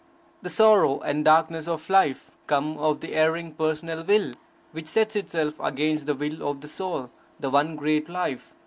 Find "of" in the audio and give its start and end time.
1.67-1.87, 2.79-3.01, 6.49-6.61